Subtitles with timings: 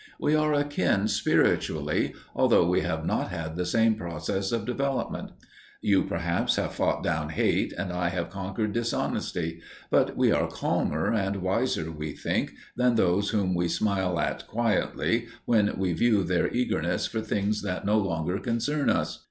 [0.19, 5.29] We are akin spiritually, although we have not had the same process of development.
[5.79, 9.61] You, perhaps, have fought down hate and I have conquered dishonesty,
[9.91, 15.27] but we are calmer and wiser, we think, than those whom we smile at quietly
[15.45, 19.19] when we view their eagerness for things that no longer concern us.